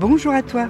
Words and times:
Bonjour 0.00 0.32
à 0.32 0.44
toi, 0.44 0.68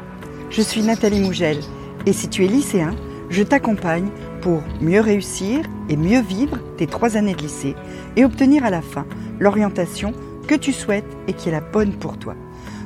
je 0.48 0.62
suis 0.62 0.80
Nathalie 0.80 1.20
Mougel 1.20 1.58
et 2.06 2.14
si 2.14 2.30
tu 2.30 2.46
es 2.46 2.48
lycéen, 2.48 2.96
je 3.28 3.42
t'accompagne 3.42 4.08
pour 4.40 4.62
mieux 4.80 5.02
réussir 5.02 5.66
et 5.90 5.98
mieux 5.98 6.22
vivre 6.22 6.56
tes 6.78 6.86
trois 6.86 7.18
années 7.18 7.34
de 7.34 7.42
lycée 7.42 7.76
et 8.16 8.24
obtenir 8.24 8.64
à 8.64 8.70
la 8.70 8.80
fin 8.80 9.04
l'orientation 9.38 10.14
que 10.46 10.54
tu 10.54 10.72
souhaites 10.72 11.04
et 11.26 11.34
qui 11.34 11.50
est 11.50 11.52
la 11.52 11.60
bonne 11.60 11.92
pour 11.92 12.16
toi. 12.16 12.36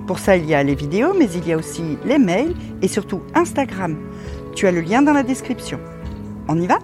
Pour 0.09 0.19
ça, 0.19 0.37
il 0.37 0.45
y 0.45 0.53
a 0.53 0.65
les 0.65 0.75
vidéos, 0.75 1.15
mais 1.17 1.31
il 1.31 1.47
y 1.47 1.53
a 1.53 1.57
aussi 1.57 1.97
les 2.05 2.19
mails 2.19 2.57
et 2.83 2.89
surtout 2.89 3.21
Instagram. 3.37 3.97
Tu 4.57 4.67
as 4.67 4.73
le 4.73 4.81
lien 4.81 5.01
dans 5.01 5.13
la 5.13 5.23
description. 5.23 5.79
On 6.49 6.61
y 6.61 6.67
va? 6.67 6.81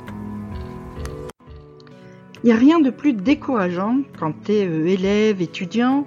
Il 2.45 2.47
n'y 2.47 2.53
a 2.53 2.57
rien 2.57 2.79
de 2.79 2.91
plus 2.91 3.13
décourageant 3.13 4.03
quand 4.21 4.35
tu 4.45 4.53
es 4.53 4.69
euh, 4.69 4.87
élève, 4.87 5.43
étudiant, 5.43 6.07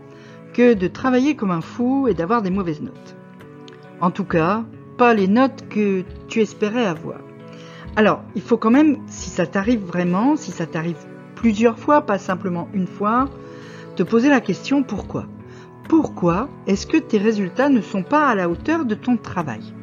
que 0.54 0.74
de 0.74 0.88
travailler 0.88 1.36
comme 1.36 1.52
un 1.52 1.60
fou 1.60 2.08
et 2.08 2.14
d'avoir 2.14 2.42
des 2.42 2.50
mauvaises 2.50 2.82
notes. 2.82 3.18
En 4.02 4.10
tout 4.10 4.26
cas, 4.26 4.64
pas 4.98 5.14
les 5.14 5.28
notes 5.28 5.68
que 5.70 6.04
tu 6.28 6.42
espérais 6.42 6.86
avoir. 6.86 7.20
Alors, 7.96 8.24
il 8.36 8.42
faut 8.42 8.58
quand 8.58 8.72
même, 8.72 8.98
si 9.08 9.30
ça 9.30 9.46
t'arrive 9.46 9.82
vraiment, 9.82 10.36
si 10.36 10.52
ça 10.52 10.66
t'arrive 10.66 10.98
plusieurs 11.36 11.78
fois, 11.78 12.02
pas 12.02 12.18
simplement 12.18 12.68
une 12.74 12.88
fois, 12.88 13.30
te 13.96 14.04
poser 14.04 14.30
la 14.30 14.42
question 14.42 14.82
pourquoi? 14.82 15.26
Pourquoi 15.88 16.50
est-ce 16.68 16.88
que 16.88 16.98
tes 16.98 17.18
résultats 17.18 17.70
ne 17.70 17.82
sont 17.82 18.04
pas 18.04 18.28
à 18.28 18.36
la 18.36 18.50
hauteur 18.50 18.86
de 18.86 18.96
ton 18.96 19.18
travail? 19.18 19.74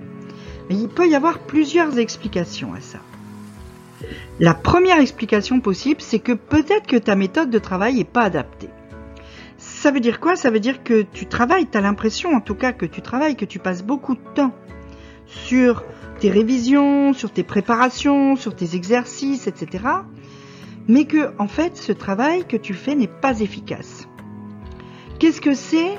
Il 0.70 0.88
peut 0.88 1.08
y 1.08 1.14
avoir 1.14 1.38
plusieurs 1.38 1.98
explications 1.98 2.74
à 2.74 2.80
ça. 2.80 2.98
La 4.40 4.54
première 4.54 5.00
explication 5.00 5.60
possible, 5.60 6.00
c'est 6.00 6.18
que 6.18 6.32
peut-être 6.32 6.86
que 6.86 6.96
ta 6.96 7.14
méthode 7.14 7.50
de 7.50 7.58
travail 7.58 7.96
n'est 7.96 8.04
pas 8.04 8.22
adaptée. 8.22 8.70
Ça 9.80 9.92
veut 9.92 10.00
dire 10.00 10.18
quoi? 10.18 10.34
Ça 10.34 10.50
veut 10.50 10.58
dire 10.58 10.82
que 10.82 11.02
tu 11.02 11.26
travailles, 11.26 11.68
tu 11.70 11.78
as 11.78 11.80
l'impression 11.80 12.30
en 12.34 12.40
tout 12.40 12.56
cas 12.56 12.72
que 12.72 12.84
tu 12.84 13.00
travailles, 13.00 13.36
que 13.36 13.44
tu 13.44 13.60
passes 13.60 13.84
beaucoup 13.84 14.16
de 14.16 14.20
temps 14.34 14.52
sur 15.24 15.84
tes 16.18 16.30
révisions, 16.30 17.12
sur 17.12 17.30
tes 17.30 17.44
préparations, 17.44 18.34
sur 18.34 18.56
tes 18.56 18.74
exercices, 18.74 19.46
etc. 19.46 19.84
Mais 20.88 21.04
que, 21.04 21.30
en 21.38 21.46
fait, 21.46 21.76
ce 21.76 21.92
travail 21.92 22.44
que 22.44 22.56
tu 22.56 22.74
fais 22.74 22.96
n'est 22.96 23.06
pas 23.06 23.38
efficace. 23.38 24.08
Qu'est-ce 25.20 25.40
que 25.40 25.54
c'est 25.54 25.96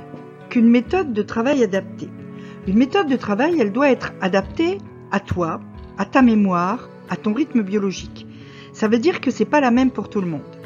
qu'une 0.50 0.70
méthode 0.70 1.14
de 1.14 1.22
travail 1.22 1.64
adaptée? 1.64 2.10
Une 2.68 2.78
méthode 2.78 3.08
de 3.08 3.16
travail, 3.16 3.62
elle 3.62 3.72
doit 3.72 3.90
être 3.90 4.12
adaptée 4.20 4.80
à 5.10 5.22
toi, 5.22 5.62
à 5.98 6.04
ta 6.04 6.22
mémoire, 6.22 6.90
à 7.08 7.16
ton 7.16 7.32
rythme 7.32 7.62
biologique. 7.62 8.28
Ça 8.74 8.90
veut 8.90 9.00
dire 9.00 9.22
que 9.22 9.32
c'est 9.32 9.46
pas 9.46 9.62
la 9.62 9.72
même 9.72 9.92
pour 9.92 10.10
tout 10.10 10.20
le 10.20 10.28
monde. 10.28 10.59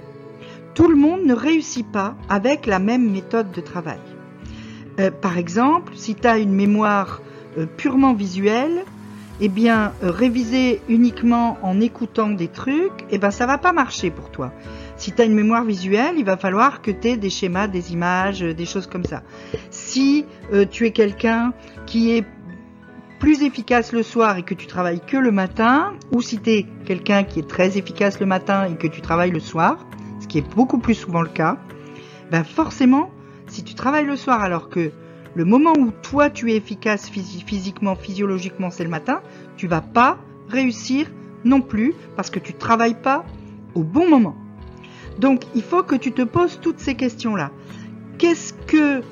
Tout 0.75 0.87
le 0.87 0.95
monde 0.95 1.23
ne 1.23 1.33
réussit 1.33 1.85
pas 1.85 2.15
avec 2.29 2.65
la 2.65 2.79
même 2.79 3.11
méthode 3.11 3.51
de 3.51 3.61
travail. 3.61 3.99
Euh, 4.99 5.11
par 5.11 5.37
exemple, 5.37 5.93
si 5.95 6.15
tu 6.15 6.27
as 6.27 6.37
une 6.37 6.53
mémoire 6.53 7.21
euh, 7.57 7.65
purement 7.65 8.13
visuelle, 8.13 8.83
eh 9.39 9.49
bien, 9.49 9.93
euh, 10.03 10.09
réviser 10.09 10.81
uniquement 10.89 11.57
en 11.61 11.79
écoutant 11.79 12.29
des 12.29 12.47
trucs, 12.47 13.05
eh 13.11 13.19
ben, 13.19 13.29
ça 13.29 13.45
va 13.45 13.59
pas 13.59 13.71
marcher 13.71 14.09
pour 14.09 14.31
toi. 14.31 14.51
Si 14.97 15.11
tu 15.11 15.21
as 15.21 15.25
une 15.25 15.35
mémoire 15.35 15.63
visuelle, 15.63 16.15
il 16.17 16.25
va 16.25 16.37
falloir 16.37 16.81
que 16.81 16.91
tu 16.91 17.09
aies 17.09 17.17
des 17.17 17.29
schémas, 17.29 17.67
des 17.67 17.93
images, 17.93 18.41
des 18.41 18.65
choses 18.65 18.87
comme 18.87 19.03
ça. 19.03 19.23
Si 19.71 20.25
tu 20.69 20.85
es 20.85 20.91
quelqu'un 20.91 21.51
qui 21.87 22.11
est 22.11 22.23
plus 23.19 23.41
efficace 23.41 23.91
le 23.91 24.03
soir 24.03 24.37
et 24.37 24.43
que 24.43 24.53
tu 24.53 24.67
travailles 24.67 25.01
que 25.05 25.17
le 25.17 25.31
matin, 25.31 25.93
ou 26.11 26.21
si 26.21 26.37
tu 26.37 26.49
es 26.51 26.65
quelqu'un 26.85 27.23
qui 27.23 27.39
est 27.39 27.47
très 27.47 27.77
efficace 27.77 28.19
le 28.19 28.27
matin 28.27 28.65
et 28.65 28.75
que 28.75 28.87
tu 28.87 29.01
travailles 29.01 29.31
le 29.31 29.39
soir, 29.39 29.87
qui 30.33 30.39
est 30.39 30.55
beaucoup 30.55 30.79
plus 30.79 30.95
souvent 30.95 31.21
le 31.21 31.29
cas, 31.29 31.57
ben 32.31 32.43
forcément, 32.43 33.11
si 33.45 33.63
tu 33.63 33.75
travailles 33.75 34.07
le 34.07 34.15
soir 34.15 34.41
alors 34.41 34.67
que 34.67 34.91
le 35.35 35.45
moment 35.45 35.73
où 35.77 35.91
toi 35.91 36.31
tu 36.31 36.51
es 36.51 36.55
efficace 36.55 37.07
physiquement, 37.07 37.95
physiologiquement, 37.95 38.71
c'est 38.71 38.83
le 38.83 38.89
matin, 38.89 39.21
tu 39.57 39.67
vas 39.67 39.81
pas 39.81 40.17
réussir 40.49 41.05
non 41.45 41.61
plus 41.61 41.93
parce 42.15 42.31
que 42.31 42.39
tu 42.39 42.55
travailles 42.55 42.99
pas 42.99 43.25
au 43.75 43.83
bon 43.83 44.09
moment. 44.09 44.35
Donc 45.19 45.43
il 45.53 45.61
faut 45.61 45.83
que 45.83 45.93
tu 45.93 46.11
te 46.11 46.23
poses 46.23 46.59
toutes 46.59 46.79
ces 46.79 46.95
questions-là. 46.95 47.51
Qu'est-ce 48.17 48.53
que 48.53 49.03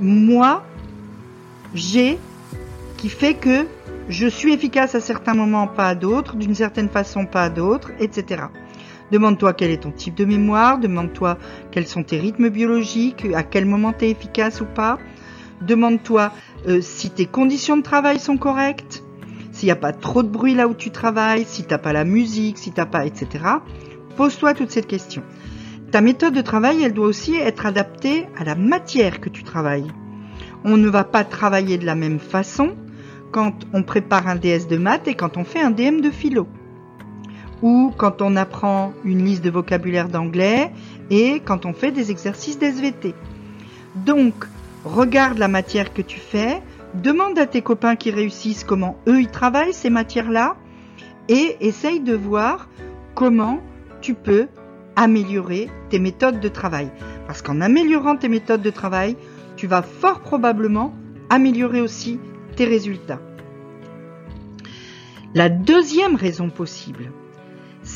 moi 0.00 0.64
j'ai 1.74 2.18
qui 2.96 3.10
fait 3.10 3.34
que 3.34 3.66
je 4.08 4.26
suis 4.26 4.54
efficace 4.54 4.94
à 4.94 5.00
certains 5.00 5.34
moments, 5.34 5.66
pas 5.66 5.88
à 5.88 5.94
d'autres, 5.94 6.36
d'une 6.36 6.54
certaine 6.54 6.88
façon, 6.88 7.26
pas 7.26 7.42
à 7.42 7.50
d'autres, 7.50 7.90
etc. 8.00 8.44
Demande-toi 9.12 9.52
quel 9.52 9.70
est 9.70 9.82
ton 9.82 9.92
type 9.92 10.16
de 10.16 10.24
mémoire, 10.24 10.78
demande-toi 10.78 11.38
quels 11.70 11.86
sont 11.86 12.02
tes 12.02 12.18
rythmes 12.18 12.48
biologiques, 12.48 13.26
à 13.34 13.44
quel 13.44 13.66
moment 13.66 13.92
tu 13.92 14.06
es 14.06 14.10
efficace 14.10 14.60
ou 14.60 14.64
pas, 14.64 14.98
Demande-toi 15.66 16.32
euh, 16.66 16.80
si 16.80 17.10
tes 17.10 17.26
conditions 17.26 17.76
de 17.76 17.82
travail 17.82 18.18
sont 18.18 18.36
correctes, 18.36 19.04
s'il 19.52 19.66
n'y 19.66 19.72
a 19.72 19.76
pas 19.76 19.92
trop 19.92 20.22
de 20.22 20.28
bruit 20.28 20.54
là 20.54 20.66
où 20.66 20.74
tu 20.74 20.90
travailles, 20.90 21.44
si 21.46 21.62
t'as 21.64 21.78
pas 21.78 21.92
la 21.92 22.04
musique, 22.04 22.58
si 22.58 22.72
t'as 22.72 22.86
pas, 22.86 23.06
etc. 23.06 23.44
Pose-toi 24.16 24.54
toutes 24.54 24.70
ces 24.70 24.82
questions. 24.82 25.22
Ta 25.92 26.00
méthode 26.00 26.34
de 26.34 26.40
travail, 26.40 26.82
elle 26.82 26.94
doit 26.94 27.06
aussi 27.06 27.36
être 27.36 27.66
adaptée 27.66 28.26
à 28.36 28.44
la 28.44 28.54
matière 28.54 29.20
que 29.20 29.28
tu 29.28 29.44
travailles. 29.44 29.92
On 30.64 30.76
ne 30.76 30.88
va 30.88 31.04
pas 31.04 31.22
travailler 31.22 31.78
de 31.78 31.86
la 31.86 31.94
même 31.94 32.18
façon 32.18 32.74
quand 33.30 33.66
on 33.72 33.82
prépare 33.82 34.26
un 34.26 34.36
DS 34.36 34.66
de 34.68 34.78
maths 34.78 35.06
et 35.06 35.14
quand 35.14 35.36
on 35.36 35.44
fait 35.44 35.60
un 35.60 35.70
DM 35.70 36.00
de 36.00 36.10
philo. 36.10 36.48
Ou 37.62 37.92
quand 37.96 38.22
on 38.22 38.36
apprend 38.36 38.92
une 39.04 39.24
liste 39.24 39.44
de 39.44 39.50
vocabulaire 39.50 40.08
d'anglais 40.08 40.72
et 41.10 41.40
quand 41.40 41.64
on 41.64 41.72
fait 41.72 41.92
des 41.92 42.10
exercices 42.10 42.58
d'SVT. 42.58 43.14
Donc, 43.94 44.34
regarde 44.84 45.38
la 45.38 45.48
matière 45.48 45.92
que 45.92 46.02
tu 46.02 46.18
fais, 46.18 46.62
demande 46.94 47.38
à 47.38 47.46
tes 47.46 47.62
copains 47.62 47.96
qui 47.96 48.10
réussissent 48.10 48.64
comment 48.64 48.98
eux 49.08 49.20
ils 49.20 49.30
travaillent 49.30 49.72
ces 49.72 49.90
matières-là 49.90 50.56
et 51.28 51.56
essaye 51.60 52.00
de 52.00 52.14
voir 52.14 52.68
comment 53.14 53.60
tu 54.00 54.14
peux 54.14 54.48
améliorer 54.96 55.70
tes 55.88 55.98
méthodes 55.98 56.40
de 56.40 56.48
travail. 56.48 56.90
Parce 57.26 57.42
qu'en 57.42 57.60
améliorant 57.60 58.16
tes 58.16 58.28
méthodes 58.28 58.62
de 58.62 58.70
travail, 58.70 59.16
tu 59.56 59.66
vas 59.66 59.82
fort 59.82 60.20
probablement 60.20 60.94
améliorer 61.30 61.80
aussi 61.80 62.18
tes 62.56 62.64
résultats. 62.64 63.20
La 65.34 65.48
deuxième 65.48 66.16
raison 66.16 66.50
possible, 66.50 67.10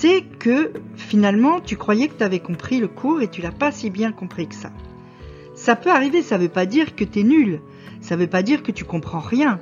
c'est 0.01 0.23
que 0.39 0.73
finalement 0.97 1.61
tu 1.61 1.77
croyais 1.77 2.09
que 2.09 2.19
tu 2.19 2.25
avais 2.25 2.41
compris 2.41 2.81
le 2.81 2.89
cours 2.89 3.23
et 3.23 3.29
tu 3.29 3.41
l'as 3.41 3.51
pas 3.51 3.73
si 3.73 3.89
bien 3.89 4.13
compris 4.13 4.47
que 4.47 4.55
ça. 4.55 4.71
Ça 5.55 5.75
peut 5.75 5.91
arriver, 5.91 6.23
ça 6.23 6.37
ne 6.37 6.43
veut 6.43 6.51
pas 6.51 6.67
dire 6.67 6.95
que 6.95 7.05
tu 7.05 7.21
es 7.21 7.23
nul, 7.23 7.61
ça 8.03 8.15
ne 8.15 8.21
veut 8.21 8.27
pas 8.27 8.43
dire 8.43 8.63
que 8.63 8.73
tu 8.73 8.85
comprends 8.85 9.21
rien. 9.21 9.59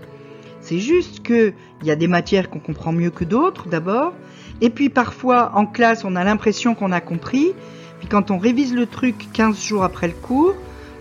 C'est 0.61 0.81
juste 0.81 1.23
qu'il 1.23 1.55
y 1.85 1.91
a 1.91 1.97
des 1.97 2.09
matières 2.09 2.51
qu'on 2.51 2.59
comprend 2.59 2.93
mieux 2.93 3.11
que 3.11 3.23
d'autres 3.23 3.69
d'abord, 3.69 4.13
et 4.61 4.71
puis 4.71 4.89
parfois 4.89 5.53
en 5.55 5.67
classe 5.67 6.05
on 6.05 6.17
a 6.17 6.25
l'impression 6.25 6.75
qu'on 6.75 6.91
a 6.91 7.01
compris, 7.01 7.53
puis 8.01 8.09
quand 8.09 8.33
on 8.33 8.39
révise 8.39 8.75
le 8.75 8.87
truc 8.87 9.29
15 9.33 9.65
jours 9.65 9.85
après 9.85 10.09
le 10.09 10.15
cours, 10.15 10.55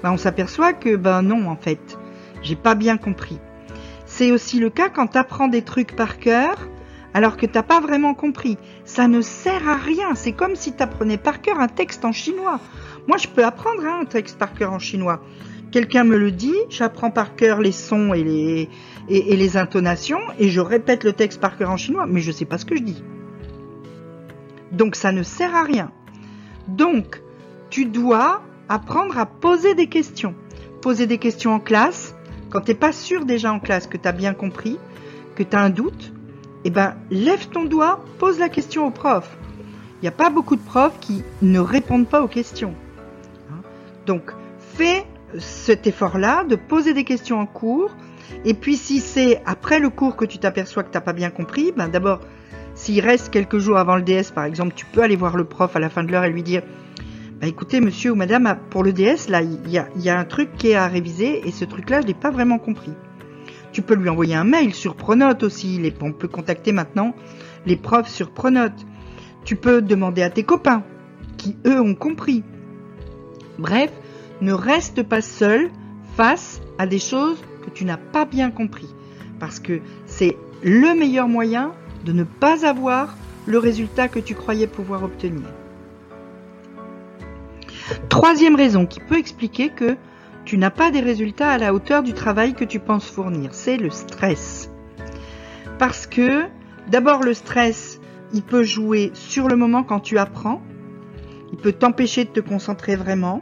ben 0.04 0.12
on 0.12 0.18
s'aperçoit 0.18 0.74
que 0.74 0.96
ben 0.96 1.24
non 1.24 1.48
en 1.48 1.56
fait, 1.56 1.98
j'ai 2.44 2.56
pas 2.56 2.76
bien 2.76 2.98
compris. 2.98 3.40
C'est 4.06 4.32
aussi 4.32 4.60
le 4.60 4.70
cas 4.70 4.90
quand 4.90 5.08
tu 5.08 5.18
apprends 5.18 5.48
des 5.48 5.64
trucs 5.64 5.96
par 5.96 6.20
cœur 6.20 6.56
alors 7.14 7.38
que 7.38 7.46
t'as 7.46 7.64
pas 7.64 7.80
vraiment 7.80 8.14
compris. 8.14 8.58
Ça 8.86 9.08
ne 9.08 9.22
sert 9.22 9.68
à 9.68 9.76
rien. 9.76 10.16
C'est 10.16 10.32
comme 10.32 10.56
si 10.56 10.76
tu 10.76 10.82
apprenais 10.82 11.18
par 11.18 11.42
cœur 11.42 11.60
un 11.60 11.68
texte 11.68 12.06
en 12.06 12.12
chinois. 12.12 12.60
Moi, 13.08 13.18
je 13.18 13.28
peux 13.28 13.44
apprendre 13.44 13.86
hein, 13.86 14.00
un 14.02 14.06
texte 14.06 14.38
par 14.38 14.54
cœur 14.54 14.74
en 14.74 14.80
chinois. 14.80 15.22
Quelqu'un 15.72 16.04
me 16.04 16.18
le 16.18 16.32
dit, 16.32 16.56
j'apprends 16.70 17.12
par 17.12 17.36
cœur 17.36 17.60
les 17.60 17.72
sons 17.72 18.14
et 18.14 18.24
les, 18.24 18.70
et, 19.10 19.36
les 19.36 19.58
intonations, 19.58 20.20
et 20.38 20.50
je 20.50 20.60
répète 20.60 21.04
le 21.04 21.14
texte 21.14 21.42
par 21.42 21.58
cœur 21.58 21.72
en 21.72 21.78
chinois, 21.78 22.06
mais 22.08 22.22
je 22.22 22.28
ne 22.28 22.34
sais 22.34 22.46
pas 22.46 22.60
ce 22.60 22.66
que 22.66 22.76
je 22.76 22.84
dis. 22.84 23.04
Donc 24.72 24.96
ça 24.96 25.12
ne 25.12 25.24
sert 25.24 25.56
à 25.56 25.64
rien. 25.64 25.92
Donc, 26.68 27.22
tu 27.72 27.86
dois 27.86 28.44
apprendre 28.70 29.18
à 29.18 29.26
poser 29.26 29.74
des 29.74 29.88
questions. 29.88 30.36
Poser 30.82 31.08
des 31.08 31.18
questions 31.18 31.54
en 31.54 31.60
classe. 31.60 32.16
Quand 32.52 32.62
tu 32.62 32.72
n'es 32.72 32.78
pas 32.78 32.92
sûr 32.92 33.26
déjà 33.26 33.52
en 33.52 33.60
classe 33.60 33.88
que 33.88 33.98
tu 33.98 34.08
as 34.08 34.12
bien 34.12 34.34
compris, 34.34 34.78
que 35.36 35.42
tu 35.42 35.56
as 35.56 35.62
un 35.62 35.72
doute, 35.72 36.14
eh 36.66 36.70
ben, 36.70 36.96
lève 37.12 37.48
ton 37.50 37.66
doigt, 37.66 38.04
pose 38.20 38.40
la 38.40 38.50
question 38.50 38.88
au 38.88 38.92
prof. 38.92 39.38
Il 39.98 40.04
n'y 40.04 40.08
a 40.08 40.12
pas 40.12 40.30
beaucoup 40.30 40.56
de 40.56 40.62
profs 40.62 41.00
qui 41.00 41.24
ne 41.42 41.60
répondent 41.60 42.08
pas 42.08 42.22
aux 42.22 42.28
questions. 42.28 42.74
Donc, 44.06 44.32
fais 44.60 45.06
cet 45.40 45.88
effort-là 45.88 46.44
de 46.44 46.56
poser 46.56 46.94
des 46.94 47.04
questions 47.04 47.40
en 47.40 47.46
cours. 47.46 47.96
Et 48.46 48.54
puis, 48.54 48.76
si 48.76 49.00
c'est 49.00 49.42
après 49.46 49.80
le 49.80 49.90
cours 49.90 50.16
que 50.16 50.26
tu 50.26 50.38
t'aperçois 50.38 50.84
que 50.84 50.92
tu 50.92 50.98
n'as 50.98 51.02
pas 51.02 51.14
bien 51.14 51.30
compris, 51.30 51.72
ben 51.76 51.88
d'abord, 51.88 52.20
s'il 52.76 53.00
reste 53.02 53.30
quelques 53.30 53.60
jours 53.60 53.78
avant 53.78 53.96
le 53.96 54.02
DS, 54.02 54.32
par 54.34 54.46
exemple, 54.46 54.74
tu 54.76 54.86
peux 54.86 55.02
aller 55.02 55.16
voir 55.16 55.38
le 55.38 55.46
prof 55.46 55.76
à 55.76 55.80
la 55.80 55.90
fin 55.90 56.04
de 56.04 56.12
l'heure 56.12 56.26
et 56.26 56.30
lui 56.30 56.44
dire 56.44 56.64
bah, 57.44 57.48
écoutez, 57.48 57.82
monsieur 57.82 58.12
ou 58.12 58.16
madame, 58.16 58.58
pour 58.70 58.84
le 58.84 58.94
DS, 58.94 59.28
là, 59.28 59.42
il 59.42 59.70
y 59.70 60.10
a, 60.10 60.18
un 60.18 60.24
truc 60.26 60.56
qui 60.58 60.70
est 60.70 60.76
à 60.76 60.88
réviser 60.88 61.46
et 61.46 61.52
ce 61.52 61.66
truc-là, 61.66 62.00
je 62.02 62.08
l'ai 62.08 62.14
pas 62.14 62.32
vraiment 62.32 62.58
compris. 62.58 62.94
Tu 63.74 63.82
peux 63.82 63.96
lui 63.96 64.08
envoyer 64.08 64.36
un 64.36 64.44
mail 64.44 64.74
sur 64.74 64.96
Pronote 64.96 65.42
aussi. 65.42 65.82
on 66.00 66.14
peut 66.14 66.28
contacter 66.28 66.72
maintenant 66.72 67.16
les 67.66 67.76
profs 67.76 68.08
sur 68.08 68.30
Pronote. 68.30 68.86
Tu 69.44 69.56
peux 69.56 69.82
demander 69.82 70.22
à 70.22 70.30
tes 70.30 70.44
copains 70.44 70.84
qui, 71.38 71.58
eux, 71.66 71.82
ont 71.82 71.96
compris. 71.96 72.44
Bref, 73.58 73.92
ne 74.42 74.54
reste 74.54 75.02
pas 75.02 75.22
seul 75.22 75.72
face 76.16 76.62
à 76.78 76.86
des 76.86 77.00
choses 77.00 77.44
que 77.66 77.72
tu 77.72 77.84
n'as 77.84 77.98
pas 77.98 78.26
bien 78.26 78.52
compris. 78.52 78.94
Parce 79.40 79.60
que 79.60 79.82
c'est 80.06 80.38
le 80.62 80.94
meilleur 80.98 81.28
moyen 81.28 81.74
de 82.06 82.14
ne 82.14 82.24
pas 82.24 82.68
avoir 82.68 83.18
le 83.48 83.58
résultat 83.58 84.08
que 84.08 84.20
tu 84.20 84.36
croyais 84.36 84.68
pouvoir 84.68 85.04
obtenir. 85.04 85.48
Troisième 88.08 88.56
raison 88.56 88.86
qui 88.86 89.00
peut 89.00 89.18
expliquer 89.18 89.70
que 89.70 89.98
tu 90.46 90.58
n'as 90.58 90.72
pas 90.72 90.92
des 90.92 91.00
résultats 91.00 91.52
à 91.52 91.58
la 91.58 91.74
hauteur 91.74 92.04
du 92.04 92.14
travail 92.14 92.54
que 92.54 92.66
tu 92.66 92.80
penses 92.80 93.10
fournir, 93.10 93.54
c'est 93.54 93.78
le 93.78 93.90
stress. 93.90 94.70
Parce 95.80 96.08
que 96.08 96.44
d'abord 96.90 97.24
le 97.24 97.34
stress, 97.34 98.00
il 98.34 98.44
peut 98.44 98.64
jouer 98.64 99.12
sur 99.14 99.48
le 99.48 99.56
moment 99.56 99.84
quand 99.84 100.00
tu 100.00 100.18
apprends, 100.18 100.62
il 101.52 101.58
peut 101.58 101.72
t'empêcher 101.72 102.26
de 102.26 102.30
te 102.30 102.40
concentrer 102.40 102.96
vraiment, 102.96 103.42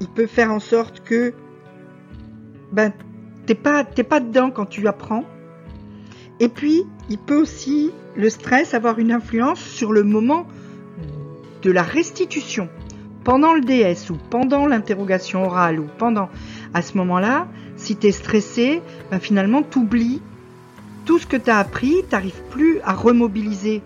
il 0.00 0.08
peut 0.08 0.26
faire 0.26 0.52
en 0.52 0.60
sorte 0.60 1.00
que 1.00 1.34
ben 2.72 2.92
t'es 3.46 3.54
pas 3.54 3.84
t'es 3.84 4.04
pas 4.04 4.20
dedans 4.20 4.50
quand 4.50 4.66
tu 4.66 4.86
apprends. 4.86 5.24
Et 6.38 6.48
puis 6.48 6.84
il 7.08 7.18
peut 7.18 7.40
aussi 7.40 7.90
le 8.14 8.28
stress 8.30 8.74
avoir 8.74 8.98
une 8.98 9.12
influence 9.12 9.60
sur 9.60 9.92
le 9.92 10.02
moment 10.02 10.46
de 11.62 11.72
la 11.72 11.82
restitution 11.82 12.68
pendant 13.26 13.54
le 13.54 13.60
DS 13.60 14.08
ou 14.10 14.16
pendant 14.30 14.68
l'interrogation 14.68 15.46
orale 15.46 15.80
ou 15.80 15.86
pendant 15.98 16.28
à 16.74 16.80
ce 16.80 16.96
moment-là, 16.96 17.48
si 17.74 17.96
tu 17.96 18.06
es 18.06 18.12
stressé, 18.12 18.80
ben 19.10 19.18
finalement 19.18 19.64
tu 19.68 19.80
oublies 19.80 20.22
tout 21.06 21.18
ce 21.18 21.26
que 21.26 21.36
tu 21.36 21.50
as 21.50 21.58
appris, 21.58 22.04
tu 22.08 22.14
n'arrives 22.14 22.40
plus 22.50 22.78
à 22.84 22.92
remobiliser 22.92 23.82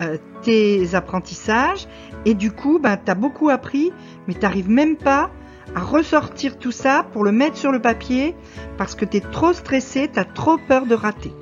euh, 0.00 0.16
tes 0.42 0.96
apprentissages 0.96 1.86
et 2.24 2.34
du 2.34 2.50
coup, 2.50 2.80
ben, 2.80 2.96
tu 2.96 3.08
as 3.08 3.14
beaucoup 3.14 3.50
appris, 3.50 3.92
mais 4.26 4.34
tu 4.34 4.40
n'arrives 4.40 4.68
même 4.68 4.96
pas 4.96 5.30
à 5.76 5.80
ressortir 5.80 6.58
tout 6.58 6.72
ça 6.72 7.06
pour 7.12 7.22
le 7.22 7.30
mettre 7.30 7.56
sur 7.56 7.70
le 7.70 7.80
papier 7.80 8.34
parce 8.78 8.96
que 8.96 9.04
tu 9.04 9.18
es 9.18 9.20
trop 9.20 9.52
stressé, 9.52 10.10
tu 10.12 10.18
as 10.18 10.24
trop 10.24 10.58
peur 10.58 10.86
de 10.86 10.96
rater. 10.96 11.32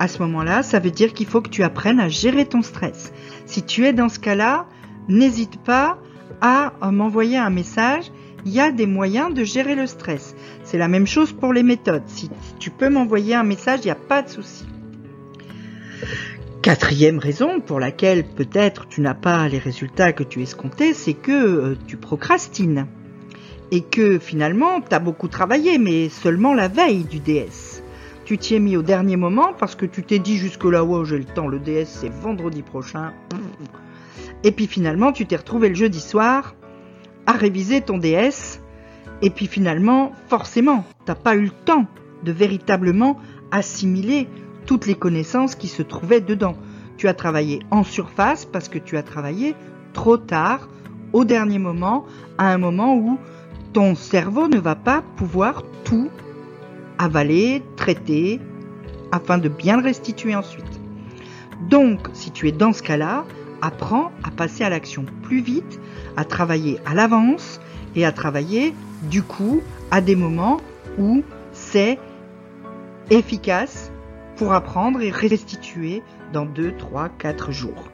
À 0.00 0.08
ce 0.08 0.18
moment-là, 0.22 0.64
ça 0.64 0.80
veut 0.80 0.90
dire 0.90 1.14
qu'il 1.14 1.28
faut 1.28 1.40
que 1.40 1.50
tu 1.50 1.62
apprennes 1.62 2.00
à 2.00 2.08
gérer 2.08 2.46
ton 2.46 2.62
stress. 2.62 3.12
Si 3.44 3.62
tu 3.62 3.86
es 3.86 3.92
dans 3.92 4.08
ce 4.08 4.18
cas-là, 4.18 4.66
n'hésite 5.08 5.62
pas 5.62 5.98
à 6.40 6.72
m'envoyer 6.90 7.36
un 7.36 7.50
message. 7.50 8.10
Il 8.44 8.52
y 8.52 8.60
a 8.60 8.70
des 8.70 8.86
moyens 8.86 9.34
de 9.34 9.42
gérer 9.44 9.74
le 9.74 9.86
stress. 9.86 10.36
C'est 10.62 10.78
la 10.78 10.88
même 10.88 11.06
chose 11.06 11.32
pour 11.32 11.52
les 11.52 11.62
méthodes. 11.62 12.04
Si 12.06 12.30
tu 12.58 12.70
peux 12.70 12.88
m'envoyer 12.88 13.34
un 13.34 13.42
message, 13.42 13.80
il 13.82 13.86
n'y 13.86 13.90
a 13.90 13.96
pas 13.96 14.22
de 14.22 14.28
souci. 14.28 14.64
Quatrième 16.62 17.18
raison 17.18 17.60
pour 17.60 17.80
laquelle 17.80 18.24
peut-être 18.24 18.88
tu 18.88 19.00
n'as 19.00 19.14
pas 19.14 19.48
les 19.48 19.58
résultats 19.58 20.12
que 20.12 20.24
tu 20.24 20.42
escomptais, 20.42 20.94
c'est 20.94 21.14
que 21.14 21.32
euh, 21.32 21.78
tu 21.86 21.96
procrastines. 21.96 22.86
Et 23.70 23.80
que 23.82 24.18
finalement, 24.18 24.80
tu 24.80 24.94
as 24.94 25.00
beaucoup 25.00 25.28
travaillé, 25.28 25.78
mais 25.78 26.08
seulement 26.08 26.54
la 26.54 26.68
veille 26.68 27.04
du 27.04 27.18
DS. 27.18 27.82
Tu 28.24 28.38
t'y 28.38 28.56
es 28.56 28.58
mis 28.58 28.76
au 28.76 28.82
dernier 28.82 29.16
moment 29.16 29.52
parce 29.56 29.76
que 29.76 29.86
tu 29.86 30.02
t'es 30.02 30.18
dit 30.18 30.36
jusque 30.36 30.64
là, 30.64 30.84
oh, 30.84 31.04
j'ai 31.04 31.18
le 31.18 31.24
temps, 31.24 31.46
le 31.46 31.60
DS 31.60 31.86
c'est 31.86 32.12
vendredi 32.12 32.62
prochain. 32.62 33.12
Et 34.44 34.52
puis 34.52 34.66
finalement, 34.66 35.12
tu 35.12 35.26
t'es 35.26 35.36
retrouvé 35.36 35.68
le 35.68 35.74
jeudi 35.74 36.00
soir 36.00 36.54
à 37.26 37.32
réviser 37.32 37.80
ton 37.80 37.98
DS. 37.98 38.60
Et 39.22 39.30
puis 39.30 39.46
finalement, 39.46 40.12
forcément, 40.28 40.84
t'as 41.04 41.14
pas 41.14 41.36
eu 41.36 41.44
le 41.44 41.50
temps 41.50 41.86
de 42.22 42.32
véritablement 42.32 43.18
assimiler 43.50 44.28
toutes 44.66 44.86
les 44.86 44.94
connaissances 44.94 45.54
qui 45.54 45.68
se 45.68 45.82
trouvaient 45.82 46.20
dedans. 46.20 46.56
Tu 46.96 47.08
as 47.08 47.14
travaillé 47.14 47.60
en 47.70 47.84
surface 47.84 48.44
parce 48.44 48.68
que 48.68 48.78
tu 48.78 48.96
as 48.96 49.02
travaillé 49.02 49.54
trop 49.92 50.16
tard, 50.16 50.68
au 51.12 51.24
dernier 51.24 51.58
moment, 51.58 52.04
à 52.36 52.52
un 52.52 52.58
moment 52.58 52.96
où 52.96 53.18
ton 53.72 53.94
cerveau 53.94 54.48
ne 54.48 54.58
va 54.58 54.74
pas 54.74 55.02
pouvoir 55.16 55.62
tout 55.84 56.10
avaler, 56.98 57.62
traiter, 57.76 58.40
afin 59.12 59.38
de 59.38 59.48
bien 59.48 59.76
le 59.76 59.84
restituer 59.84 60.34
ensuite. 60.34 60.80
Donc, 61.68 62.08
si 62.12 62.30
tu 62.30 62.48
es 62.48 62.52
dans 62.52 62.72
ce 62.72 62.82
cas-là, 62.82 63.24
apprends 63.66 64.12
à 64.22 64.30
passer 64.30 64.62
à 64.62 64.70
l'action 64.70 65.04
plus 65.22 65.40
vite, 65.40 65.80
à 66.16 66.24
travailler 66.24 66.78
à 66.86 66.94
l'avance 66.94 67.60
et 67.96 68.04
à 68.04 68.12
travailler 68.12 68.74
du 69.02 69.22
coup 69.22 69.60
à 69.90 70.00
des 70.00 70.14
moments 70.14 70.60
où 70.98 71.22
c'est 71.52 71.98
efficace 73.10 73.90
pour 74.36 74.52
apprendre 74.52 75.00
et 75.02 75.10
restituer 75.10 76.02
dans 76.32 76.44
2, 76.44 76.76
3, 76.76 77.08
4 77.18 77.50
jours. 77.52 77.88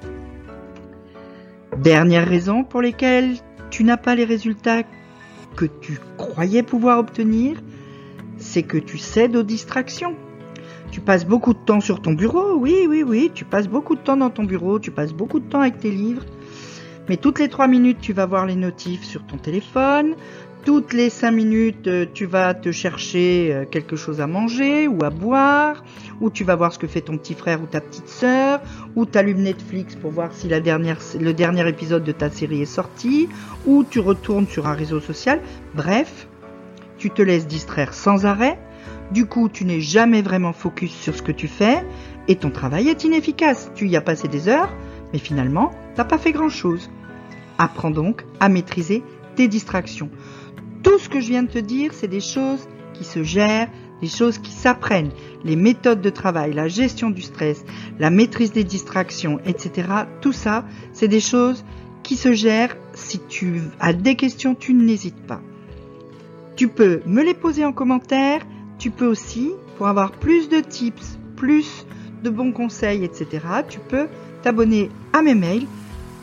Dernière 1.78 2.28
raison 2.28 2.64
pour 2.64 2.82
laquelle 2.82 3.36
tu 3.70 3.84
n'as 3.84 3.96
pas 3.96 4.14
les 4.14 4.24
résultats 4.24 4.82
que 5.56 5.64
tu 5.64 5.98
croyais 6.19 6.62
pouvoir 6.62 6.98
obtenir, 6.98 7.56
c'est 8.36 8.62
que 8.62 8.78
tu 8.78 8.98
cèdes 8.98 9.36
aux 9.36 9.42
distractions. 9.42 10.16
Tu 10.92 11.00
passes 11.00 11.24
beaucoup 11.24 11.54
de 11.54 11.58
temps 11.58 11.80
sur 11.80 12.02
ton 12.02 12.12
bureau, 12.12 12.54
oui, 12.56 12.86
oui, 12.86 13.02
oui, 13.02 13.30
tu 13.34 13.46
passes 13.46 13.66
beaucoup 13.66 13.94
de 13.94 14.00
temps 14.00 14.18
dans 14.18 14.28
ton 14.28 14.44
bureau, 14.44 14.78
tu 14.78 14.90
passes 14.90 15.14
beaucoup 15.14 15.40
de 15.40 15.48
temps 15.48 15.60
avec 15.60 15.78
tes 15.78 15.90
livres, 15.90 16.26
mais 17.08 17.16
toutes 17.16 17.38
les 17.38 17.48
trois 17.48 17.66
minutes, 17.66 17.96
tu 18.02 18.12
vas 18.12 18.26
voir 18.26 18.44
les 18.44 18.56
notifs 18.56 19.02
sur 19.02 19.24
ton 19.24 19.38
téléphone, 19.38 20.14
toutes 20.66 20.92
les 20.92 21.08
cinq 21.08 21.30
minutes, 21.30 21.88
euh, 21.88 22.04
tu 22.12 22.26
vas 22.26 22.52
te 22.52 22.70
chercher 22.72 23.54
euh, 23.54 23.64
quelque 23.64 23.96
chose 23.96 24.20
à 24.20 24.26
manger 24.26 24.86
ou 24.86 25.02
à 25.02 25.08
boire, 25.08 25.82
ou 26.20 26.28
tu 26.28 26.44
vas 26.44 26.56
voir 26.56 26.74
ce 26.74 26.78
que 26.78 26.86
fait 26.86 27.00
ton 27.00 27.16
petit 27.16 27.34
frère 27.34 27.62
ou 27.62 27.66
ta 27.66 27.80
petite 27.80 28.08
sœur, 28.08 28.60
ou 28.94 29.06
tu 29.06 29.16
allumes 29.16 29.42
Netflix 29.42 29.96
pour 29.96 30.10
voir 30.10 30.34
si 30.34 30.46
le 30.46 30.60
dernier 30.60 31.68
épisode 31.68 32.04
de 32.04 32.12
ta 32.12 32.28
série 32.28 32.60
est 32.60 32.66
sorti, 32.66 33.30
ou 33.64 33.82
tu 33.82 33.98
retournes 33.98 34.46
sur 34.46 34.66
un 34.66 34.74
réseau 34.74 35.00
social. 35.00 35.40
Bref, 35.74 36.28
tu 36.98 37.08
te 37.08 37.22
laisses 37.22 37.46
distraire 37.46 37.94
sans 37.94 38.26
arrêt 38.26 38.58
du 39.12 39.26
coup, 39.26 39.48
tu 39.48 39.64
n'es 39.64 39.80
jamais 39.80 40.22
vraiment 40.22 40.52
focus 40.52 40.90
sur 40.92 41.14
ce 41.14 41.22
que 41.22 41.32
tu 41.32 41.46
fais 41.46 41.84
et 42.28 42.36
ton 42.36 42.50
travail 42.50 42.88
est 42.88 43.04
inefficace. 43.04 43.70
Tu 43.74 43.88
y 43.88 43.96
as 43.96 44.00
passé 44.00 44.26
des 44.26 44.48
heures, 44.48 44.72
mais 45.12 45.18
finalement, 45.18 45.70
t'as 45.94 46.04
pas 46.04 46.18
fait 46.18 46.32
grand 46.32 46.48
chose. 46.48 46.90
Apprends 47.58 47.90
donc 47.90 48.24
à 48.40 48.48
maîtriser 48.48 49.02
tes 49.36 49.48
distractions. 49.48 50.10
Tout 50.82 50.98
ce 50.98 51.08
que 51.08 51.20
je 51.20 51.28
viens 51.28 51.42
de 51.42 51.50
te 51.50 51.58
dire, 51.58 51.92
c'est 51.92 52.08
des 52.08 52.20
choses 52.20 52.66
qui 52.94 53.04
se 53.04 53.22
gèrent, 53.22 53.68
des 54.00 54.08
choses 54.08 54.38
qui 54.38 54.50
s'apprennent. 54.50 55.12
Les 55.44 55.56
méthodes 55.56 56.00
de 56.00 56.10
travail, 56.10 56.54
la 56.54 56.68
gestion 56.68 57.10
du 57.10 57.22
stress, 57.22 57.64
la 57.98 58.10
maîtrise 58.10 58.52
des 58.52 58.64
distractions, 58.64 59.38
etc. 59.44 59.88
Tout 60.20 60.32
ça, 60.32 60.64
c'est 60.92 61.08
des 61.08 61.20
choses 61.20 61.64
qui 62.02 62.16
se 62.16 62.32
gèrent. 62.32 62.76
Si 62.94 63.20
tu 63.28 63.60
as 63.78 63.92
des 63.92 64.16
questions, 64.16 64.54
tu 64.54 64.74
n'hésites 64.74 65.26
pas. 65.26 65.40
Tu 66.56 66.69
peux 66.69 67.00
me 67.06 67.22
les 67.22 67.34
poser 67.34 67.64
en 67.64 67.72
commentaire 67.72 68.42
tu 68.82 68.91
peux 68.91 69.06
aussi, 69.06 69.53
pour 69.79 69.86
avoir 69.86 70.10
plus 70.10 70.48
de 70.48 70.58
tips, 70.58 71.17
plus 71.36 71.86
de 72.24 72.31
bons 72.31 72.51
conseils, 72.51 73.05
etc., 73.05 73.39
tu 73.69 73.79
peux 73.79 74.08
t'abonner 74.43 74.91
à 75.12 75.22
mes 75.22 75.36
mails 75.36 75.69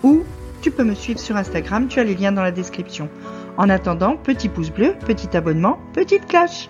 ou 0.03 0.23
tu 0.61 0.69
peux 0.69 0.83
me 0.83 0.93
suivre 0.93 1.21
sur 1.21 1.37
Instagram, 1.37 1.87
tu 1.87 2.01
as 2.01 2.03
les 2.03 2.15
liens 2.15 2.33
dans 2.33 2.43
la 2.43 2.51
description. 2.51 3.07
En 3.55 3.69
attendant, 3.69 4.17
petit 4.17 4.49
pouce 4.49 4.71
bleu, 4.71 4.93
petit 5.05 5.37
abonnement, 5.37 5.79
petite 5.93 6.27
cloche. 6.27 6.67